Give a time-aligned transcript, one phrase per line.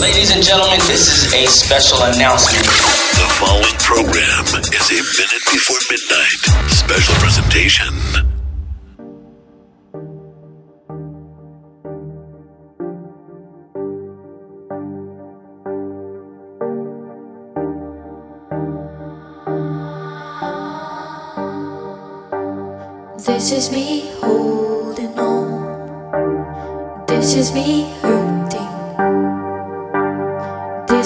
[0.00, 2.64] Ladies and gentlemen, this is a special announcement.
[3.18, 6.38] The following program is a minute before midnight.
[6.70, 7.92] Special presentation.
[23.26, 27.04] This is me holding on.
[27.08, 28.17] This is me hurting.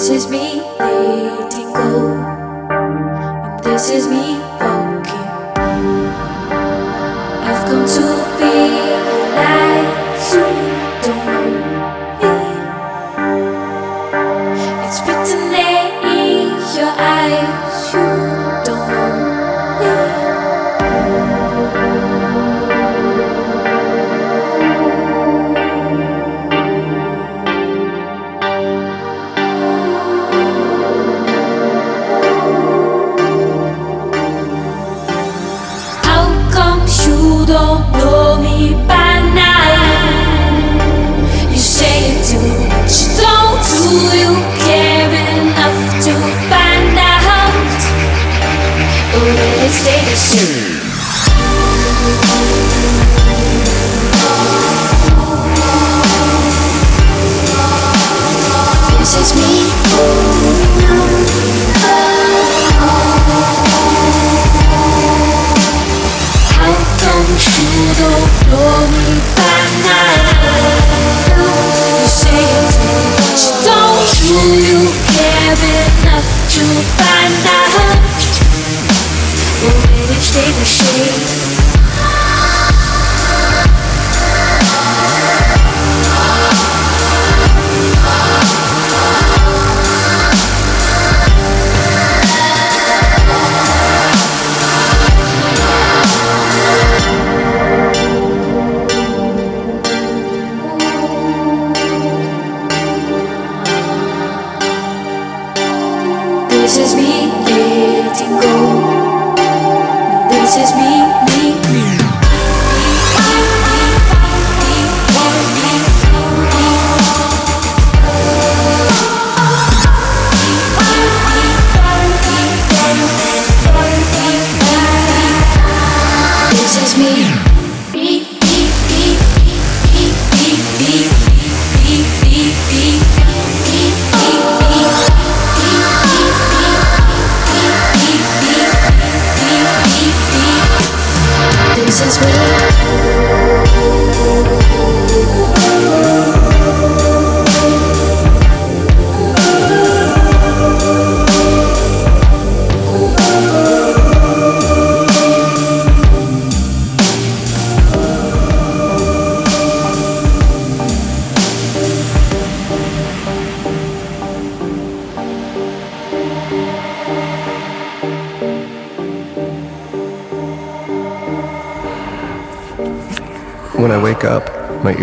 [0.03, 2.11] This is me letting go.
[2.67, 4.32] And this is me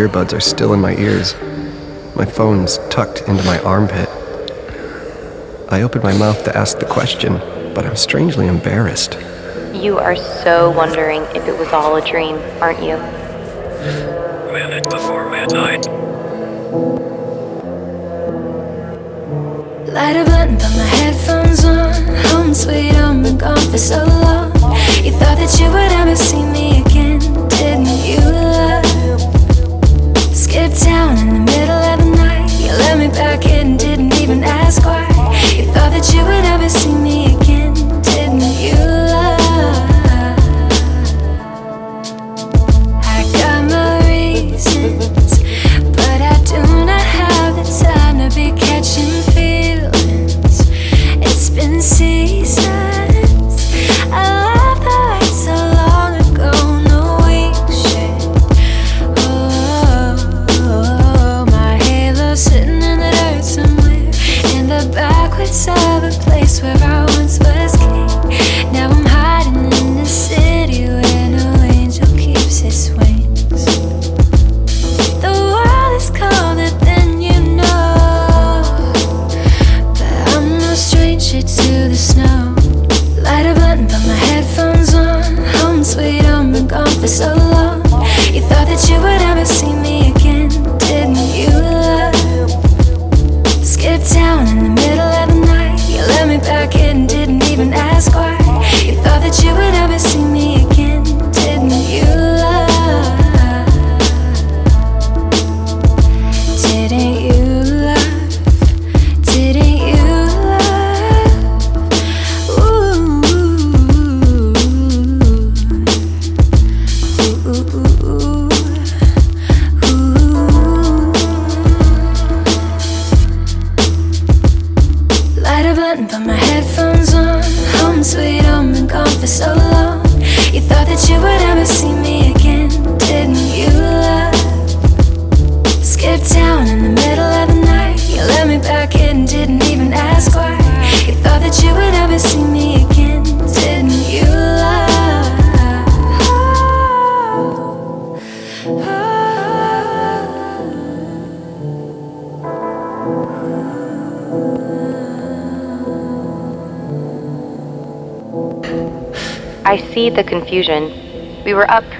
[0.01, 1.35] earbuds are still in my ears.
[2.17, 4.09] My phone's tucked into my armpit.
[5.69, 7.35] I open my mouth to ask the question,
[7.75, 9.19] but I'm strangely embarrassed.
[9.75, 12.97] You are so wondering if it was all a dream, aren't you?
[14.53, 15.87] Minute before midnight.
[19.87, 21.93] Light a button, put my headphones on.
[22.33, 24.51] Home sweet home, been gone for so long.
[25.05, 26.90] You thought that you would ever see me again,
[30.81, 32.51] town in the middle of the night.
[32.59, 35.07] You let me back in, didn't even ask why.
[35.55, 37.30] You thought that you would ever see me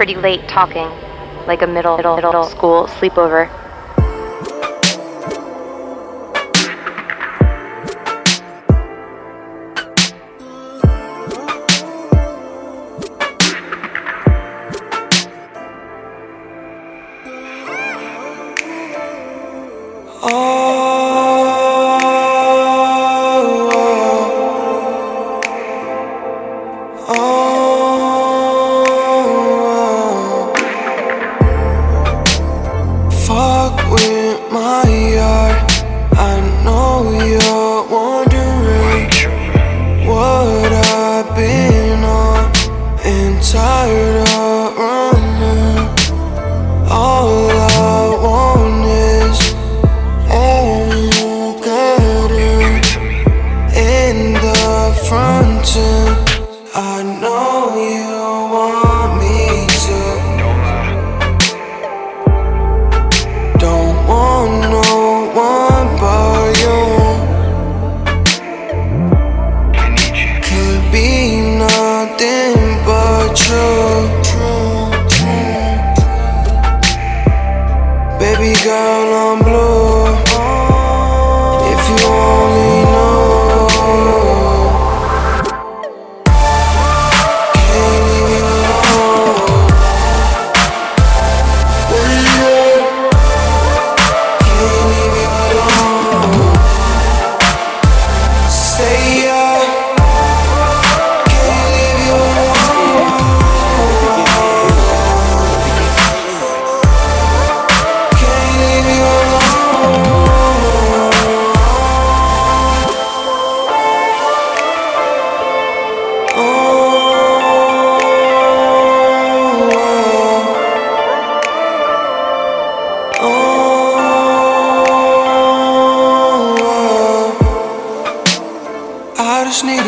[0.01, 0.89] pretty late talking,
[1.45, 3.51] like a middle, middle, middle school sleepover.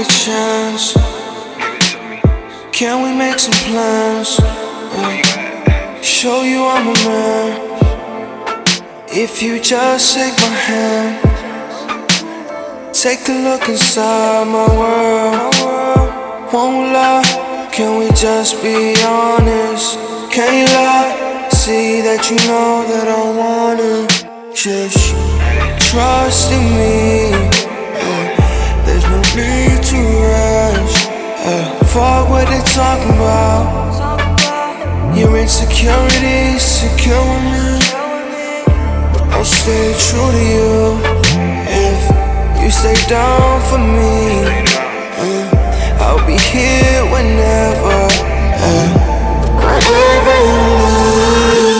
[0.04, 0.94] A chance.
[2.72, 4.36] Can we make some plans?
[6.04, 7.52] Show you I'm a man.
[9.10, 11.14] If you just take my hand,
[12.94, 15.54] take a look inside my world.
[16.54, 19.98] Won't lie, can we just be honest?
[20.31, 24.07] Can't lie, see that you know that I wanna
[24.54, 25.16] just
[25.88, 27.53] trust in me.
[29.35, 31.06] Need to rush.
[31.06, 31.80] yeah.
[31.94, 33.66] Fuck what they talking about.
[35.18, 37.81] Your insecurities secure with me.
[39.33, 40.97] I'll stay true to you
[41.66, 41.99] if
[42.63, 44.45] you stay down for me.
[45.21, 45.99] yeah.
[46.02, 47.99] I'll be here whenever.
[48.61, 49.13] Uh, yeah.
[49.66, 51.72] Whatever you need.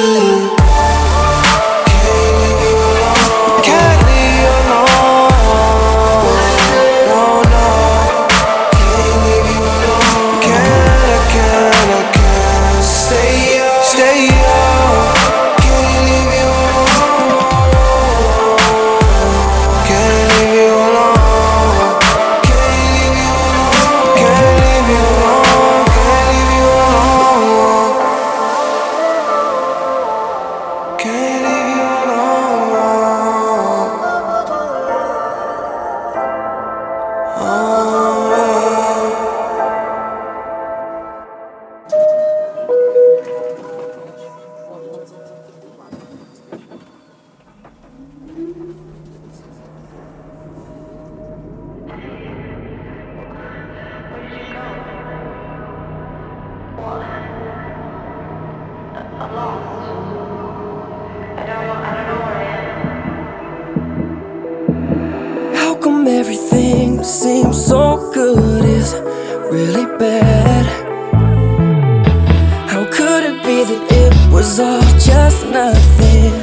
[75.54, 76.34] Nothing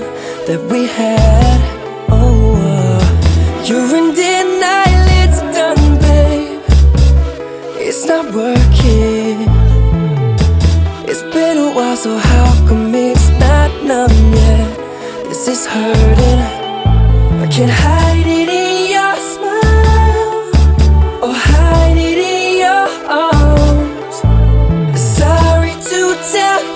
[0.46, 1.60] that we had?
[2.08, 6.62] Oh, uh, you're in denial, it's done, babe.
[7.76, 9.48] It's not working.
[11.10, 14.78] It's been a while, so how come it's not numb yet?
[15.28, 16.42] This is hurting.
[17.44, 20.38] I can't hide it in your smile
[21.24, 24.16] or hide it in your arms.
[25.18, 26.00] Sorry to
[26.32, 26.69] tell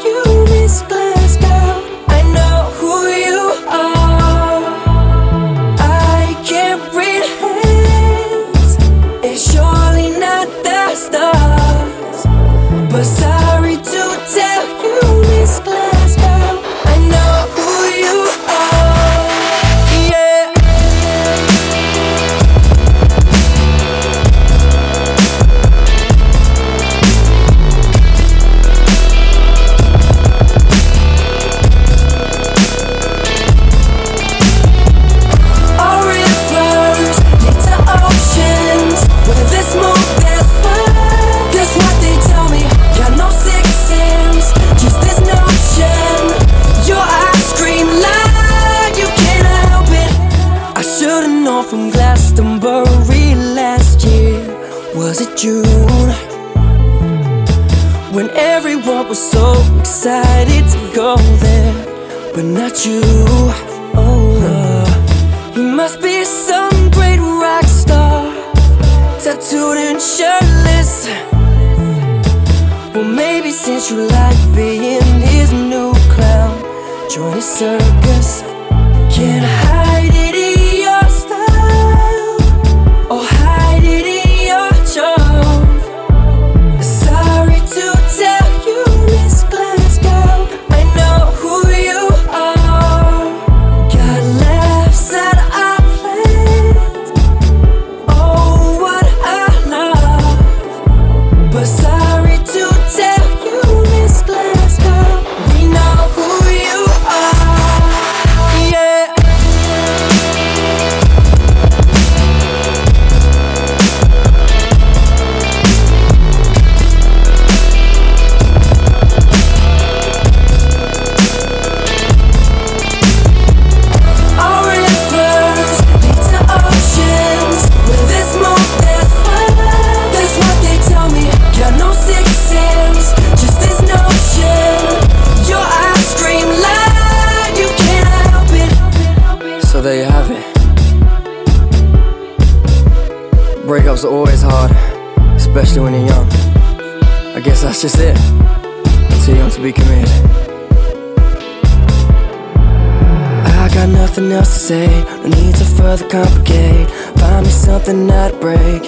[153.63, 154.87] I got nothing else to say,
[155.23, 156.89] no need to further complicate.
[157.19, 158.83] Find me something that break.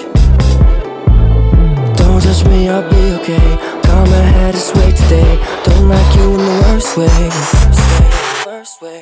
[1.97, 3.49] Don't touch me, I'll be okay.
[3.83, 5.33] Calm my head this way today.
[5.63, 7.07] Don't like you in the worst way.
[7.07, 8.09] Worst way,
[8.45, 8.96] worst way.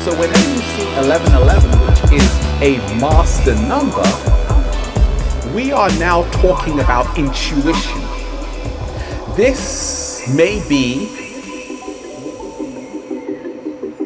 [0.00, 2.30] So whenever you see 1111, which is
[2.62, 4.02] a master number,
[5.54, 8.00] we are now talking about intuition.
[9.36, 11.06] This may be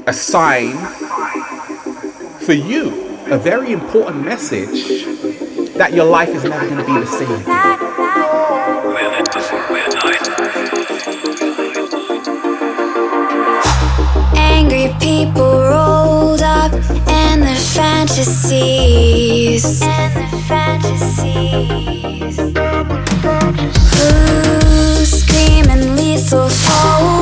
[0.09, 0.73] a sign
[2.45, 5.05] for you, a very important message
[5.75, 7.45] that your life is never going to be the same.
[14.37, 15.64] Angry people
[17.73, 19.65] fantasies.
[19.83, 22.37] And the fantasies.
[23.95, 27.14] Who's screaming lethal foe?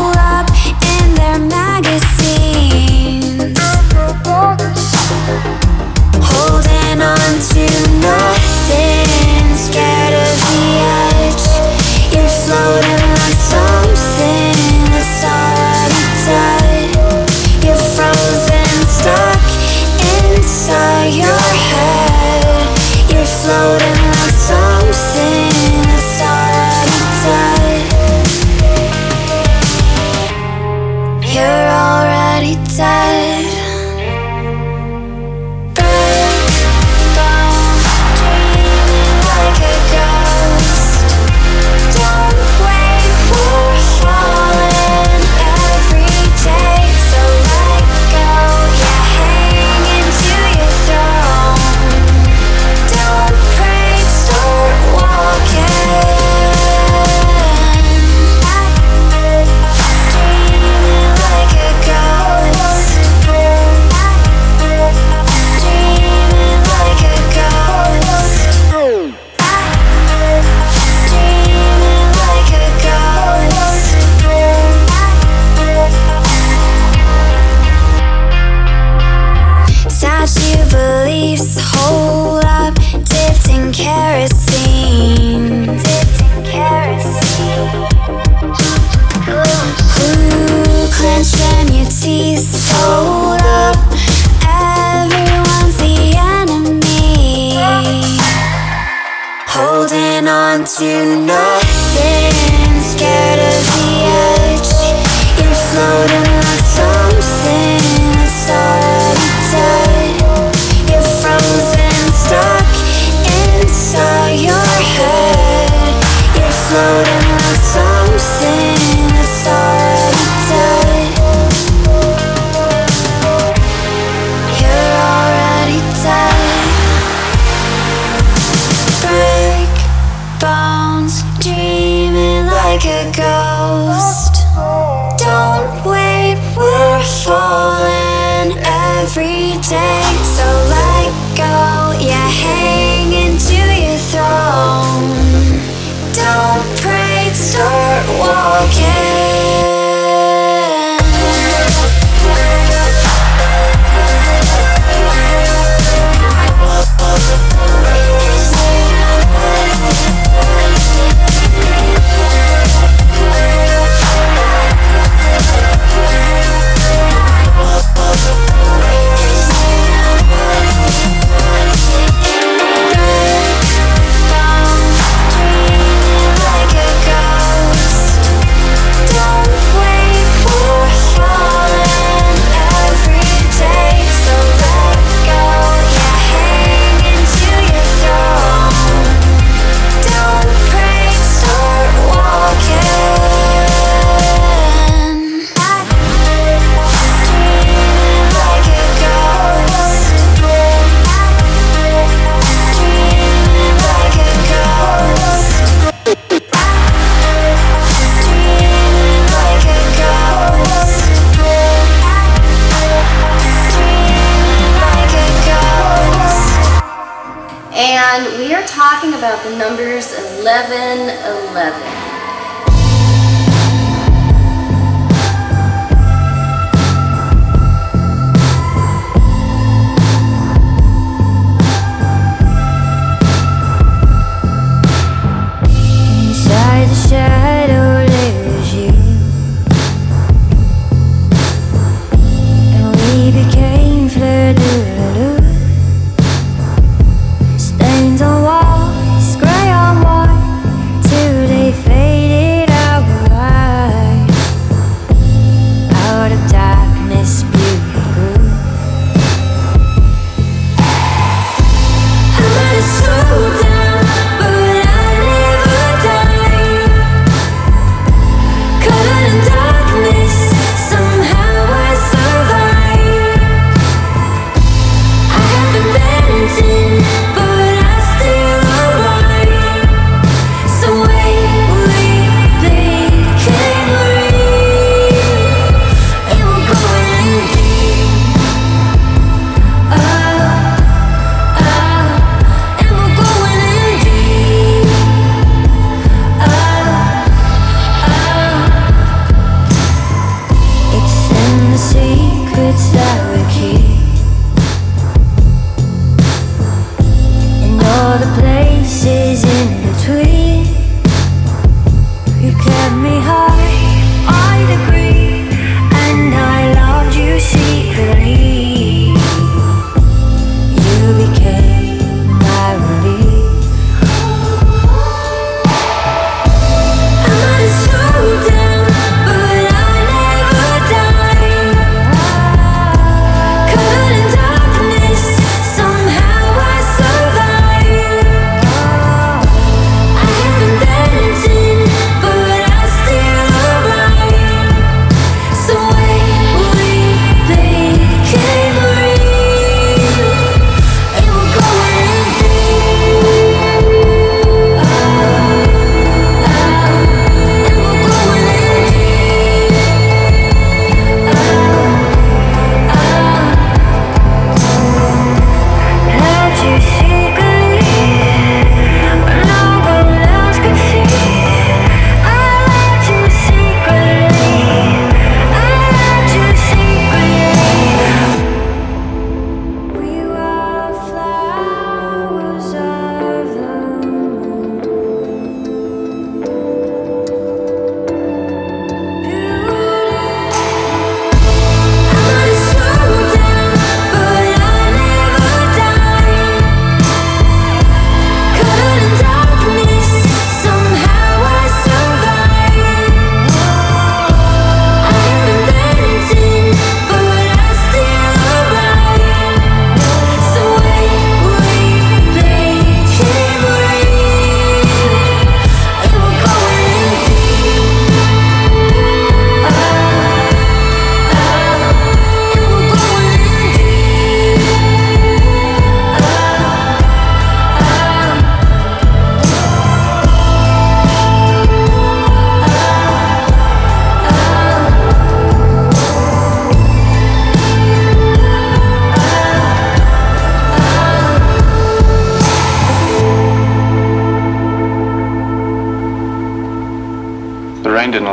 [219.43, 220.07] The numbers
[220.45, 222.02] 1111.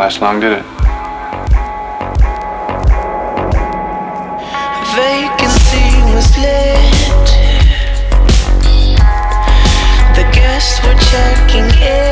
[0.10, 0.65] last long, did it?
[4.95, 7.30] Vacancy was lit.
[10.15, 12.09] The guests were checking in.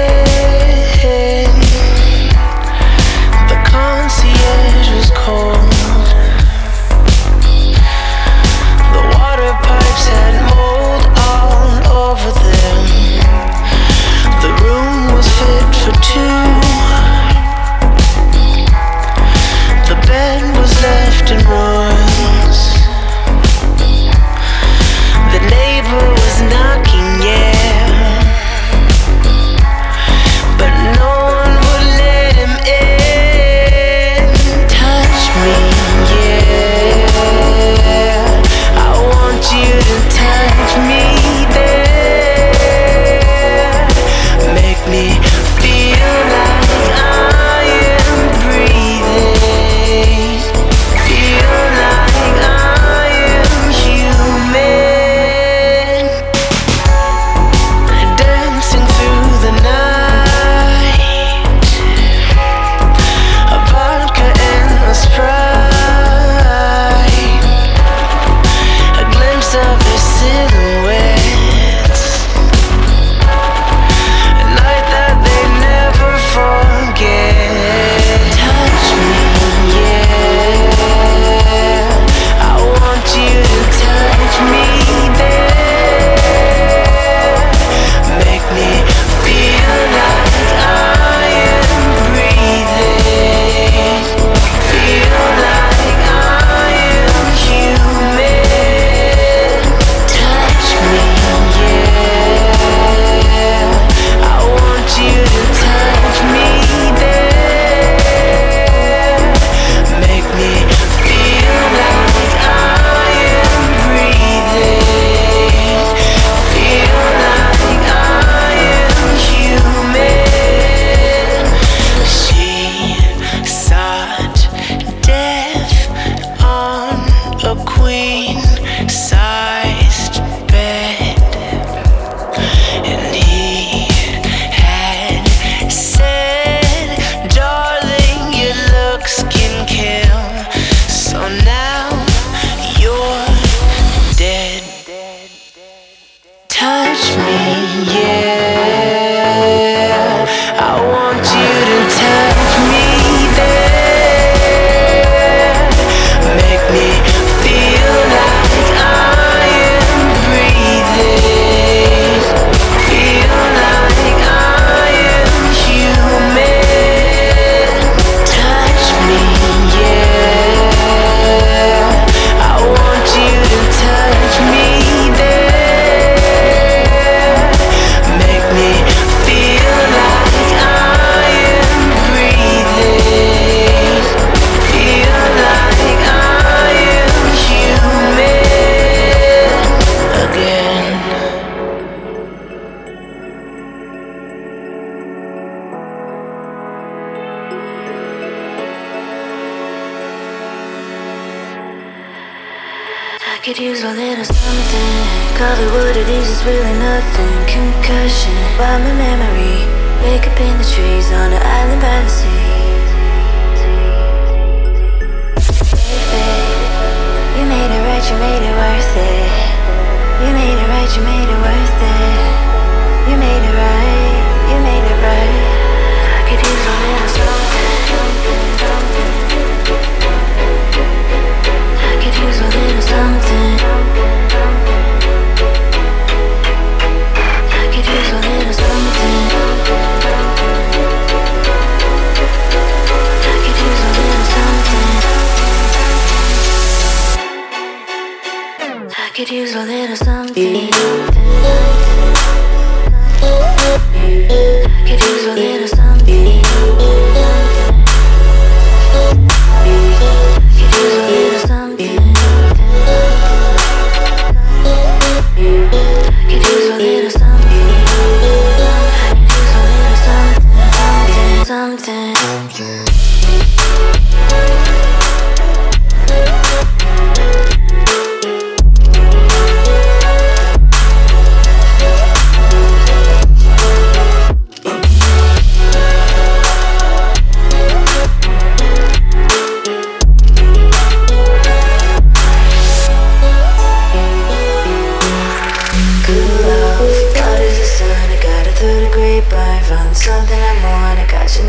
[250.37, 251.16] You.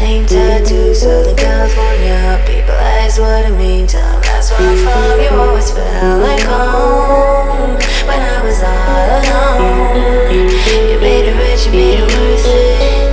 [0.08, 2.40] Name tattooed, Southern California.
[2.48, 4.20] People ask what I mean to them.
[4.24, 5.20] That's where I'm from.
[5.20, 7.76] You always felt like home
[8.08, 10.48] when I was all alone.
[10.88, 13.08] You made it rich, you made it worth it.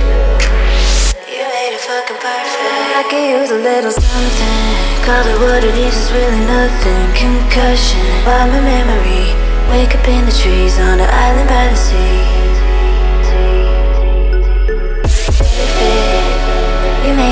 [1.28, 2.96] You made it fucking perfect.
[3.00, 4.64] I could use a little something.
[5.04, 7.04] Call it what it is, it's really nothing.
[7.12, 9.36] Concussion, by my memory.
[9.68, 12.35] Wake up in the trees on the island by the sea.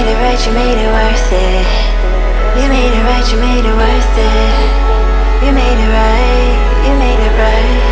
[0.04, 1.66] Made it right, you made it worth it.
[2.60, 4.54] You made it right, you made it worth it.
[5.44, 7.82] You made it right, you made it right.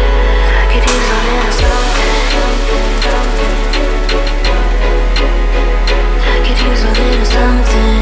[0.61, 2.21] I could use a little something.
[6.21, 8.02] I could use a little something.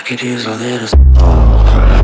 [0.00, 1.99] I could use a little.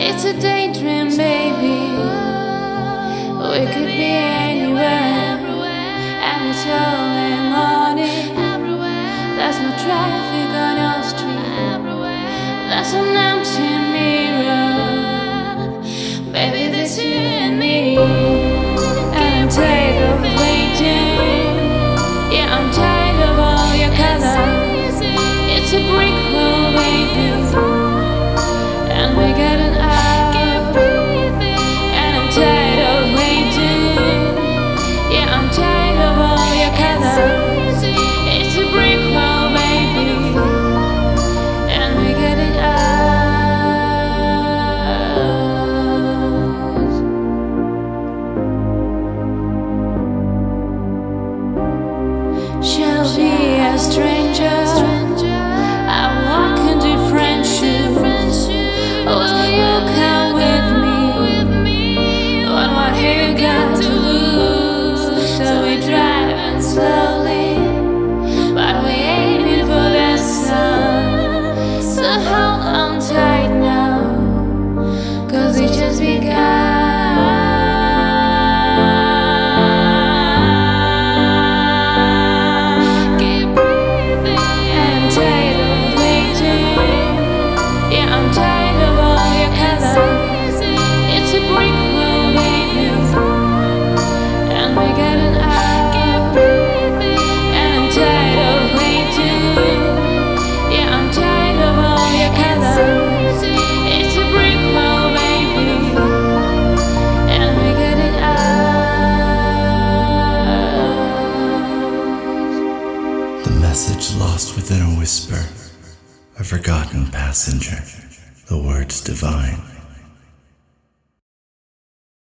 [0.00, 1.78] It's a daydream, baby.
[3.50, 3.87] We could